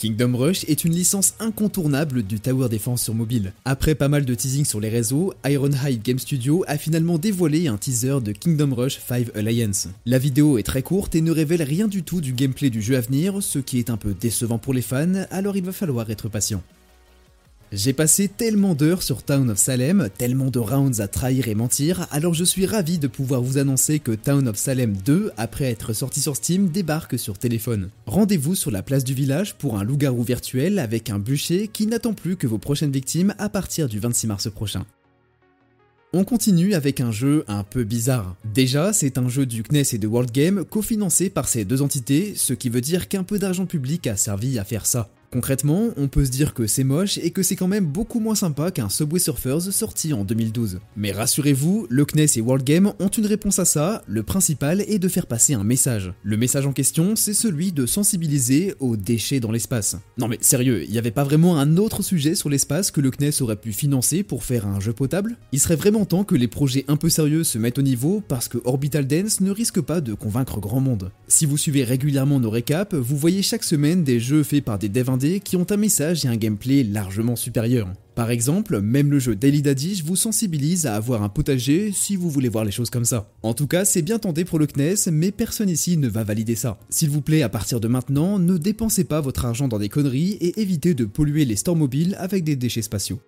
Kingdom 0.00 0.34
Rush 0.34 0.64
est 0.64 0.84
une 0.84 0.94
licence 0.94 1.34
incontournable 1.40 2.22
du 2.22 2.40
Tower 2.40 2.70
Defense 2.70 3.02
sur 3.02 3.12
mobile. 3.12 3.52
Après 3.66 3.94
pas 3.94 4.08
mal 4.08 4.24
de 4.24 4.34
teasing 4.34 4.64
sur 4.64 4.80
les 4.80 4.88
réseaux, 4.88 5.34
Ironhide 5.44 6.00
Game 6.02 6.18
Studio 6.18 6.64
a 6.66 6.78
finalement 6.78 7.18
dévoilé 7.18 7.68
un 7.68 7.76
teaser 7.76 8.22
de 8.24 8.32
Kingdom 8.32 8.74
Rush 8.74 8.98
5 9.06 9.36
Alliance. 9.36 9.88
La 10.06 10.16
vidéo 10.16 10.56
est 10.56 10.62
très 10.62 10.82
courte 10.82 11.14
et 11.16 11.20
ne 11.20 11.30
révèle 11.30 11.62
rien 11.62 11.86
du 11.86 12.02
tout 12.02 12.22
du 12.22 12.32
gameplay 12.32 12.70
du 12.70 12.80
jeu 12.80 12.96
à 12.96 13.02
venir, 13.02 13.42
ce 13.42 13.58
qui 13.58 13.78
est 13.78 13.90
un 13.90 13.98
peu 13.98 14.14
décevant 14.18 14.56
pour 14.56 14.72
les 14.72 14.80
fans, 14.80 15.26
alors 15.30 15.58
il 15.58 15.64
va 15.64 15.72
falloir 15.72 16.10
être 16.10 16.30
patient. 16.30 16.62
J'ai 17.72 17.92
passé 17.92 18.26
tellement 18.26 18.74
d'heures 18.74 19.04
sur 19.04 19.22
Town 19.22 19.48
of 19.48 19.56
Salem, 19.56 20.08
tellement 20.18 20.50
de 20.50 20.58
rounds 20.58 21.00
à 21.00 21.06
trahir 21.06 21.46
et 21.46 21.54
mentir, 21.54 22.08
alors 22.10 22.34
je 22.34 22.42
suis 22.42 22.66
ravi 22.66 22.98
de 22.98 23.06
pouvoir 23.06 23.42
vous 23.42 23.58
annoncer 23.58 24.00
que 24.00 24.10
Town 24.10 24.48
of 24.48 24.56
Salem 24.56 24.96
2, 24.96 25.30
après 25.36 25.66
être 25.66 25.92
sorti 25.92 26.20
sur 26.20 26.34
Steam, 26.34 26.70
débarque 26.70 27.16
sur 27.16 27.38
téléphone. 27.38 27.90
Rendez-vous 28.06 28.56
sur 28.56 28.72
la 28.72 28.82
place 28.82 29.04
du 29.04 29.14
village 29.14 29.54
pour 29.54 29.78
un 29.78 29.84
loup-garou 29.84 30.24
virtuel 30.24 30.80
avec 30.80 31.10
un 31.10 31.20
bûcher 31.20 31.68
qui 31.68 31.86
n'attend 31.86 32.12
plus 32.12 32.34
que 32.34 32.48
vos 32.48 32.58
prochaines 32.58 32.90
victimes 32.90 33.36
à 33.38 33.48
partir 33.48 33.88
du 33.88 34.00
26 34.00 34.26
mars 34.26 34.50
prochain. 34.50 34.84
On 36.12 36.24
continue 36.24 36.74
avec 36.74 37.00
un 37.00 37.12
jeu 37.12 37.44
un 37.46 37.62
peu 37.62 37.84
bizarre. 37.84 38.34
Déjà, 38.52 38.92
c'est 38.92 39.16
un 39.16 39.28
jeu 39.28 39.46
du 39.46 39.62
CNES 39.62 39.94
et 39.94 39.98
de 39.98 40.08
World 40.08 40.32
Game 40.32 40.64
cofinancé 40.64 41.30
par 41.30 41.46
ces 41.46 41.64
deux 41.64 41.82
entités, 41.82 42.34
ce 42.34 42.52
qui 42.52 42.68
veut 42.68 42.80
dire 42.80 43.06
qu'un 43.06 43.22
peu 43.22 43.38
d'argent 43.38 43.66
public 43.66 44.08
a 44.08 44.16
servi 44.16 44.58
à 44.58 44.64
faire 44.64 44.86
ça. 44.86 45.08
Concrètement, 45.32 45.90
on 45.96 46.08
peut 46.08 46.24
se 46.24 46.30
dire 46.30 46.54
que 46.54 46.66
c'est 46.66 46.82
moche 46.82 47.18
et 47.18 47.30
que 47.30 47.44
c'est 47.44 47.54
quand 47.54 47.68
même 47.68 47.86
beaucoup 47.86 48.18
moins 48.18 48.34
sympa 48.34 48.72
qu'un 48.72 48.88
Subway 48.88 49.20
Surfers 49.20 49.72
sorti 49.72 50.12
en 50.12 50.24
2012. 50.24 50.80
Mais 50.96 51.12
rassurez-vous, 51.12 51.86
le 51.88 52.04
CNES 52.04 52.26
et 52.36 52.40
World 52.40 52.64
Game 52.64 52.92
ont 52.98 53.08
une 53.08 53.26
réponse 53.26 53.60
à 53.60 53.64
ça, 53.64 54.02
le 54.08 54.24
principal 54.24 54.80
est 54.80 54.98
de 54.98 55.06
faire 55.06 55.28
passer 55.28 55.54
un 55.54 55.62
message. 55.62 56.12
Le 56.24 56.36
message 56.36 56.66
en 56.66 56.72
question, 56.72 57.14
c'est 57.14 57.32
celui 57.32 57.70
de 57.70 57.86
sensibiliser 57.86 58.74
aux 58.80 58.96
déchets 58.96 59.38
dans 59.38 59.52
l'espace. 59.52 59.96
Non 60.18 60.26
mais 60.26 60.38
sérieux, 60.40 60.82
il 60.82 60.90
n'y 60.90 60.98
avait 60.98 61.12
pas 61.12 61.22
vraiment 61.22 61.58
un 61.58 61.76
autre 61.76 62.02
sujet 62.02 62.34
sur 62.34 62.48
l'espace 62.48 62.90
que 62.90 63.00
le 63.00 63.12
CNES 63.12 63.40
aurait 63.40 63.54
pu 63.54 63.72
financer 63.72 64.24
pour 64.24 64.42
faire 64.42 64.66
un 64.66 64.80
jeu 64.80 64.92
potable? 64.92 65.36
Il 65.52 65.60
serait 65.60 65.76
vraiment 65.76 66.06
temps 66.06 66.24
que 66.24 66.34
les 66.34 66.48
projets 66.48 66.84
un 66.88 66.96
peu 66.96 67.08
sérieux 67.08 67.44
se 67.44 67.58
mettent 67.58 67.78
au 67.78 67.82
niveau 67.82 68.20
parce 68.26 68.48
que 68.48 68.58
Orbital 68.64 69.06
Dance 69.06 69.40
ne 69.40 69.52
risque 69.52 69.80
pas 69.80 70.00
de 70.00 70.14
convaincre 70.14 70.58
grand 70.58 70.80
monde. 70.80 71.12
Si 71.28 71.46
vous 71.46 71.56
suivez 71.56 71.84
régulièrement 71.84 72.40
nos 72.40 72.50
récaps, 72.50 72.94
vous 72.94 73.16
voyez 73.16 73.42
chaque 73.42 73.62
semaine 73.62 74.02
des 74.02 74.18
jeux 74.18 74.42
faits 74.42 74.64
par 74.64 74.80
des 74.80 74.88
devs 74.88 75.19
qui 75.20 75.56
ont 75.56 75.66
un 75.70 75.76
message 75.76 76.24
et 76.24 76.28
un 76.28 76.36
gameplay 76.36 76.82
largement 76.82 77.36
supérieurs. 77.36 77.92
Par 78.14 78.30
exemple, 78.30 78.80
même 78.80 79.10
le 79.10 79.18
jeu 79.18 79.36
Daily 79.36 79.62
Daddy 79.62 80.02
vous 80.04 80.16
sensibilise 80.16 80.86
à 80.86 80.96
avoir 80.96 81.22
un 81.22 81.28
potager 81.28 81.92
si 81.92 82.16
vous 82.16 82.30
voulez 82.30 82.48
voir 82.48 82.64
les 82.64 82.70
choses 82.70 82.90
comme 82.90 83.04
ça. 83.04 83.30
En 83.42 83.54
tout 83.54 83.66
cas, 83.66 83.84
c'est 83.84 84.02
bien 84.02 84.18
tenté 84.18 84.44
pour 84.44 84.58
le 84.58 84.66
CNES, 84.66 85.10
mais 85.12 85.30
personne 85.30 85.68
ici 85.68 85.96
ne 85.96 86.08
va 86.08 86.24
valider 86.24 86.56
ça. 86.56 86.78
S'il 86.88 87.10
vous 87.10 87.22
plaît, 87.22 87.42
à 87.42 87.48
partir 87.48 87.80
de 87.80 87.88
maintenant, 87.88 88.38
ne 88.38 88.56
dépensez 88.56 89.04
pas 89.04 89.20
votre 89.20 89.44
argent 89.44 89.68
dans 89.68 89.78
des 89.78 89.88
conneries 89.88 90.38
et 90.40 90.60
évitez 90.60 90.94
de 90.94 91.04
polluer 91.04 91.44
les 91.44 91.56
stores 91.56 91.76
mobiles 91.76 92.16
avec 92.18 92.44
des 92.44 92.56
déchets 92.56 92.82
spatiaux. 92.82 93.20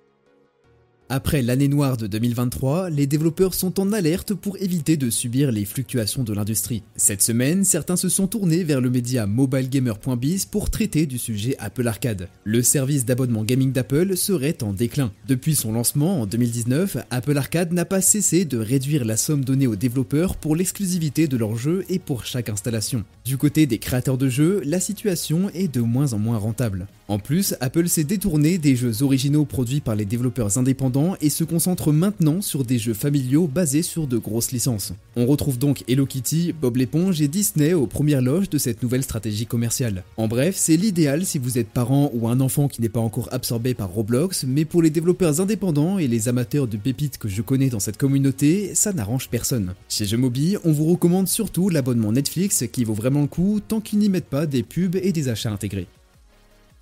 Après 1.15 1.43
l'année 1.43 1.69
noire 1.69 1.99
de 1.99 2.07
2023, 2.07 2.89
les 2.89 3.07
développeurs 3.07 3.53
sont 3.53 3.79
en 3.79 3.93
alerte 3.93 4.33
pour 4.33 4.57
éviter 4.63 4.97
de 4.97 5.11
subir 5.11 5.53
les 5.53 5.67
fluctuations 5.67 6.25
de 6.25 6.33
l'industrie. 6.33 6.85
Cette 6.97 7.21
semaine, 7.21 7.65
certains 7.65 7.97
se 7.97 8.09
sont 8.09 8.27
tournés 8.27 8.65
vers 8.65 8.81
le 8.81 8.89
média 8.89 9.27
mobilegamer.biz 9.27 10.47
pour 10.47 10.71
traiter 10.71 11.05
du 11.05 11.19
sujet 11.19 11.55
Apple 11.59 11.87
Arcade. 11.87 12.31
Le 12.45 12.63
service 12.63 13.05
d'abonnement 13.05 13.45
gaming 13.45 13.73
d'Apple 13.73 14.17
serait 14.17 14.63
en 14.63 14.73
déclin. 14.73 15.13
Depuis 15.29 15.55
son 15.55 15.75
lancement 15.75 16.23
en 16.23 16.27
2019, 16.27 16.97
Apple 17.11 17.37
Arcade 17.37 17.75
n'a 17.75 17.85
pas 17.85 18.01
cessé 18.01 18.47
de 18.47 18.57
réduire 18.57 19.05
la 19.05 19.19
somme 19.19 19.45
donnée 19.45 19.67
aux 19.67 19.77
développeurs 19.77 20.37
pour 20.37 20.57
l'exclusivité 20.57 21.29
de 21.29 21.37
leurs 21.37 21.57
jeux 21.57 21.85
et 21.91 21.99
pour 21.99 22.25
chaque 22.25 22.49
installation. 22.49 23.05
Du 23.27 23.37
côté 23.37 23.67
des 23.67 23.77
créateurs 23.77 24.17
de 24.17 24.31
jeux, 24.31 24.63
la 24.65 24.81
situation 24.81 25.51
est 25.51 25.69
de 25.69 25.83
moins 25.83 26.15
en 26.15 26.19
moins 26.19 26.39
rentable. 26.39 26.87
En 27.09 27.19
plus, 27.19 27.55
Apple 27.61 27.89
s'est 27.89 28.05
détourné 28.05 28.57
des 28.57 28.77
jeux 28.77 29.03
originaux 29.03 29.45
produits 29.45 29.83
par 29.83 29.95
les 29.95 30.07
développeurs 30.07 30.57
indépendants 30.57 31.02
et 31.21 31.31
se 31.31 31.45
concentre 31.45 31.93
maintenant 31.93 32.41
sur 32.41 32.65
des 32.65 32.79
jeux 32.79 32.95
familiaux 32.95 33.47
basés 33.47 33.83
sur 33.83 34.07
de 34.07 34.19
grosses 34.19 34.53
licences. 34.53 34.93
On 35.17 35.27
retrouve 35.27 35.59
donc 35.59 35.85
Hello 35.89 36.07
Kitty, 36.07 36.53
Bob 36.53 36.77
l'éponge 36.77 37.21
et 37.21 37.29
Disney 37.29 37.75
aux 37.75 37.87
premières 37.87 38.23
loges 38.23 38.49
de 38.49 38.59
cette 38.59 38.83
nouvelle 38.83 39.03
stratégie 39.03 39.47
commerciale. 39.47 40.05
En 40.17 40.29
bref, 40.29 40.55
c'est 40.57 40.77
l'idéal 40.77 41.25
si 41.25 41.39
vous 41.39 41.59
êtes 41.59 41.69
parent 41.69 42.11
ou 42.15 42.29
un 42.29 42.41
enfant 42.41 42.69
qui 42.69 42.81
n'est 42.81 42.89
pas 42.89 43.01
encore 43.01 43.29
absorbé 43.33 43.75
par 43.75 43.91
Roblox, 43.91 44.45
mais 44.47 44.65
pour 44.65 44.83
les 44.83 44.91
développeurs 44.91 45.41
indépendants 45.41 45.99
et 45.99 46.09
les 46.09 46.29
amateurs 46.29 46.67
de 46.67 46.77
pépites 46.77 47.19
que 47.19 47.29
je 47.29 47.43
connais 47.43 47.69
dans 47.69 47.81
cette 47.81 47.99
communauté, 47.99 48.75
ça 48.75 48.93
n'arrange 48.93 49.29
personne. 49.29 49.75
Chez 49.89 50.07
Jeuxmobi, 50.07 50.57
on 50.65 50.73
vous 50.73 50.87
recommande 50.87 51.29
surtout 51.29 51.69
l'abonnement 51.69 52.13
Netflix 52.13 52.65
qui 52.73 52.85
vaut 52.85 52.95
vraiment 52.95 53.23
le 53.23 53.27
coup 53.27 53.61
tant 53.67 53.81
qu'ils 53.81 53.99
n'y 53.99 54.09
mettent 54.09 54.25
pas 54.25 54.47
des 54.47 54.63
pubs 54.63 54.97
et 54.97 55.13
des 55.13 55.29
achats 55.29 55.51
intégrés. 55.51 55.87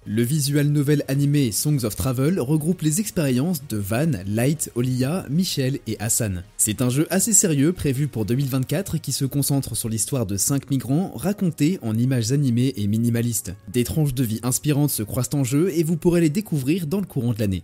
Le 0.07 0.23
visual 0.23 0.69
novel 0.69 1.04
animé 1.09 1.52
Songs 1.52 1.85
of 1.85 1.95
Travel 1.95 2.40
regroupe 2.40 2.80
les 2.80 3.00
expériences 3.00 3.66
de 3.69 3.76
Van, 3.76 4.11
Light, 4.26 4.73
Olia, 4.75 5.26
Michel 5.28 5.78
et 5.87 5.99
Hassan. 6.00 6.42
C'est 6.57 6.80
un 6.80 6.88
jeu 6.88 7.07
assez 7.11 7.35
sérieux 7.35 7.75
prévu 7.75 8.09
pour 8.09 8.25
2024 8.25 8.97
qui 8.97 9.12
se 9.12 9.26
concentre 9.26 9.76
sur 9.76 9.90
l'histoire 9.90 10.25
de 10.25 10.38
5 10.38 10.71
migrants 10.71 11.12
racontés 11.14 11.78
en 11.83 11.99
images 11.99 12.33
animées 12.33 12.73
et 12.76 12.87
minimalistes. 12.87 13.52
Des 13.69 13.85
tranches 13.85 14.14
de 14.14 14.25
vie 14.25 14.40
inspirantes 14.42 14.88
se 14.88 15.02
croisent 15.02 15.35
en 15.35 15.45
jeu 15.45 15.71
et 15.75 15.83
vous 15.83 15.99
pourrez 15.99 16.23
les 16.23 16.30
découvrir 16.30 16.87
dans 16.87 17.00
le 17.00 17.07
courant 17.07 17.35
de 17.35 17.38
l'année. 17.38 17.61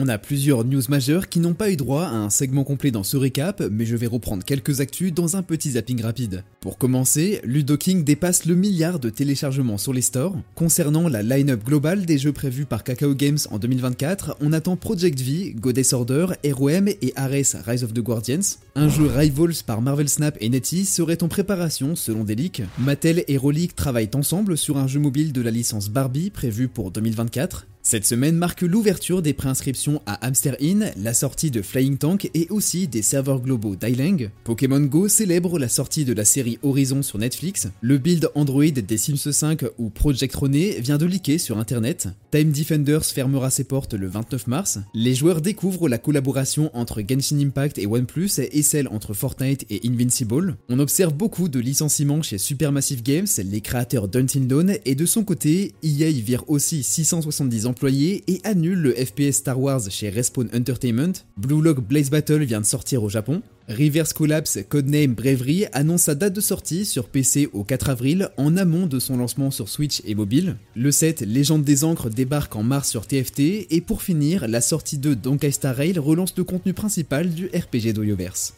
On 0.00 0.06
a 0.06 0.16
plusieurs 0.16 0.64
news 0.64 0.82
majeures 0.88 1.28
qui 1.28 1.40
n'ont 1.40 1.54
pas 1.54 1.72
eu 1.72 1.76
droit 1.76 2.04
à 2.04 2.14
un 2.14 2.30
segment 2.30 2.62
complet 2.62 2.92
dans 2.92 3.02
ce 3.02 3.16
récap, 3.16 3.64
mais 3.68 3.84
je 3.84 3.96
vais 3.96 4.06
reprendre 4.06 4.44
quelques 4.44 4.80
actus 4.80 5.12
dans 5.12 5.34
un 5.34 5.42
petit 5.42 5.72
zapping 5.72 6.02
rapide. 6.02 6.44
Pour 6.60 6.78
commencer, 6.78 7.40
Ludo 7.42 7.76
King 7.76 8.04
dépasse 8.04 8.44
le 8.44 8.54
milliard 8.54 9.00
de 9.00 9.10
téléchargements 9.10 9.76
sur 9.76 9.92
les 9.92 10.02
stores. 10.02 10.36
Concernant 10.54 11.08
la 11.08 11.24
line-up 11.24 11.64
globale 11.64 12.06
des 12.06 12.16
jeux 12.16 12.30
prévus 12.30 12.64
par 12.64 12.84
Kakao 12.84 13.12
Games 13.12 13.38
en 13.50 13.58
2024, 13.58 14.36
on 14.40 14.52
attend 14.52 14.76
Project 14.76 15.18
V, 15.18 15.56
Goddess 15.58 15.92
Order, 15.92 16.26
ROM 16.48 16.86
et 16.86 17.12
Ares 17.16 17.56
Rise 17.66 17.82
of 17.82 17.92
the 17.92 17.98
Guardians. 17.98 18.58
Un 18.76 18.88
jeu 18.88 19.06
Rivals 19.06 19.64
par 19.66 19.82
Marvel 19.82 20.08
Snap 20.08 20.36
et 20.40 20.48
Netty 20.48 20.84
serait 20.84 21.24
en 21.24 21.28
préparation 21.28 21.96
selon 21.96 22.22
des 22.22 22.36
leaks. 22.36 22.62
Mattel 22.78 23.24
et 23.26 23.36
Rolik 23.36 23.74
travaillent 23.74 24.10
ensemble 24.14 24.56
sur 24.56 24.76
un 24.76 24.86
jeu 24.86 25.00
mobile 25.00 25.32
de 25.32 25.40
la 25.40 25.50
licence 25.50 25.88
Barbie 25.88 26.30
prévu 26.30 26.68
pour 26.68 26.92
2024. 26.92 27.66
Cette 27.90 28.04
semaine 28.04 28.36
marque 28.36 28.60
l'ouverture 28.60 29.22
des 29.22 29.32
préinscriptions 29.32 30.02
à 30.04 30.26
Hamster 30.26 30.56
Inn, 30.60 30.92
la 30.98 31.14
sortie 31.14 31.50
de 31.50 31.62
Flying 31.62 31.96
Tank 31.96 32.30
et 32.34 32.46
aussi 32.50 32.86
des 32.86 33.00
serveurs 33.00 33.40
globaux 33.40 33.76
d'Ilang. 33.76 34.28
Pokémon 34.44 34.80
Go 34.80 35.08
célèbre 35.08 35.58
la 35.58 35.70
sortie 35.70 36.04
de 36.04 36.12
la 36.12 36.26
série 36.26 36.58
Horizon 36.62 37.00
sur 37.00 37.16
Netflix. 37.16 37.68
Le 37.80 37.96
build 37.96 38.28
Android 38.34 38.66
des 38.66 38.98
Sims 38.98 39.32
5 39.32 39.64
ou 39.78 39.88
Project 39.88 40.36
René 40.36 40.78
vient 40.82 40.98
de 40.98 41.06
leaker 41.06 41.40
sur 41.40 41.56
internet. 41.56 42.08
Time 42.30 42.52
Defenders 42.52 43.06
fermera 43.06 43.48
ses 43.48 43.64
portes 43.64 43.94
le 43.94 44.06
29 44.06 44.48
mars. 44.48 44.80
Les 44.92 45.14
joueurs 45.14 45.40
découvrent 45.40 45.88
la 45.88 45.96
collaboration 45.96 46.70
entre 46.74 47.00
Genshin 47.00 47.38
Impact 47.38 47.78
et 47.78 47.86
OnePlus 47.86 48.32
et 48.38 48.60
celle 48.60 48.88
entre 48.88 49.14
Fortnite 49.14 49.64
et 49.70 49.80
Invincible. 49.88 50.58
On 50.68 50.78
observe 50.78 51.14
beaucoup 51.14 51.48
de 51.48 51.58
licenciements 51.58 52.20
chez 52.20 52.36
Supermassive 52.36 53.02
Games, 53.02 53.26
les 53.42 53.62
créateurs 53.62 54.08
d'Until 54.08 54.40
Dawn, 54.40 54.76
et 54.84 54.94
de 54.94 55.06
son 55.06 55.24
côté, 55.24 55.72
EA 55.82 56.10
vire 56.10 56.44
aussi 56.48 56.82
670 56.82 57.64
et 57.86 58.40
annule 58.44 58.80
le 58.80 58.92
FPS 58.92 59.36
Star 59.36 59.60
Wars 59.60 59.88
chez 59.90 60.10
Respawn 60.10 60.48
Entertainment. 60.54 61.12
Blue 61.36 61.62
Lock 61.62 61.80
Blaze 61.80 62.10
Battle 62.10 62.42
vient 62.42 62.60
de 62.60 62.66
sortir 62.66 63.02
au 63.04 63.08
Japon. 63.08 63.42
Reverse 63.68 64.12
Collapse 64.12 64.58
Codename 64.68 65.14
Bravery 65.14 65.66
annonce 65.72 66.02
sa 66.02 66.14
date 66.14 66.32
de 66.32 66.40
sortie 66.40 66.84
sur 66.84 67.08
PC 67.08 67.48
au 67.52 67.62
4 67.64 67.90
avril 67.90 68.30
en 68.36 68.56
amont 68.56 68.86
de 68.86 68.98
son 68.98 69.16
lancement 69.16 69.50
sur 69.50 69.68
Switch 69.68 70.02
et 70.04 70.14
mobile. 70.14 70.56
Le 70.74 70.90
set 70.90 71.20
Légende 71.20 71.64
des 71.64 71.84
Ancres 71.84 72.10
débarque 72.10 72.56
en 72.56 72.62
mars 72.62 72.88
sur 72.88 73.06
TFT 73.06 73.68
et 73.70 73.80
pour 73.80 74.02
finir, 74.02 74.48
la 74.48 74.60
sortie 74.60 74.98
de 74.98 75.14
Donkey 75.14 75.50
Star 75.50 75.76
Rail 75.76 75.98
relance 75.98 76.34
le 76.36 76.44
contenu 76.44 76.72
principal 76.72 77.30
du 77.30 77.46
RPG 77.46 77.92
d'Oyoverse. 77.92 78.54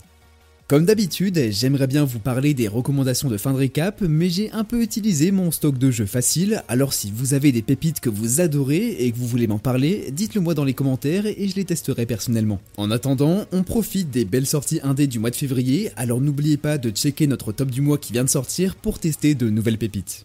Comme 0.71 0.85
d'habitude, 0.85 1.49
j'aimerais 1.51 1.89
bien 1.89 2.05
vous 2.05 2.21
parler 2.21 2.55
des 2.55 2.69
recommandations 2.69 3.29
de 3.29 3.37
fin 3.37 3.53
de 3.53 3.57
récap, 3.57 4.03
mais 4.03 4.31
j'ai 4.31 4.53
un 4.53 4.63
peu 4.63 4.83
utilisé 4.83 5.33
mon 5.33 5.51
stock 5.51 5.77
de 5.77 5.91
jeux 5.91 6.07
facile, 6.07 6.63
alors 6.69 6.93
si 6.93 7.11
vous 7.13 7.35
avez 7.35 7.51
des 7.51 7.61
pépites 7.61 7.99
que 7.99 8.09
vous 8.09 8.41
adorez 8.41 8.93
et 9.01 9.11
que 9.11 9.17
vous 9.17 9.27
voulez 9.27 9.49
m'en 9.49 9.59
parler, 9.59 10.13
dites-le 10.13 10.41
moi 10.41 10.55
dans 10.55 10.63
les 10.63 10.75
commentaires 10.75 11.27
et 11.27 11.49
je 11.49 11.57
les 11.57 11.65
testerai 11.65 12.07
personnellement. 12.07 12.61
En 12.77 12.93
attendant, 12.93 13.47
on 13.51 13.65
profite 13.65 14.13
des 14.13 14.25
belles 14.25 14.47
sorties 14.47 14.79
indées 14.85 15.09
du 15.09 15.19
mois 15.19 15.31
de 15.31 15.35
février, 15.35 15.91
alors 15.97 16.21
n'oubliez 16.21 16.57
pas 16.57 16.79
de 16.79 16.91
checker 16.91 17.27
notre 17.27 17.51
top 17.51 17.73
du 17.73 17.81
mois 17.81 17.99
qui 17.99 18.13
vient 18.13 18.23
de 18.23 18.29
sortir 18.29 18.77
pour 18.77 19.01
tester 19.01 19.35
de 19.35 19.51
nouvelles 19.51 19.77
pépites. 19.77 20.25